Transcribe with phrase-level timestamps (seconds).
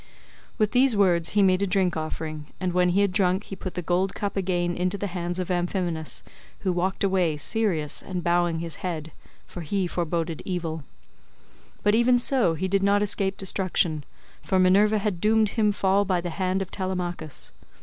[0.57, 3.75] With these words he made a drink offering, and when he had drunk he put
[3.75, 6.23] the gold cup again into the hands of Amphinomus,
[6.61, 9.11] who walked away serious and bowing his head,
[9.45, 10.83] for he foreboded evil.
[11.83, 14.03] But even so he did not escape destruction,
[14.41, 17.51] for Minerva had doomed him to fall by the hand of Telemachus.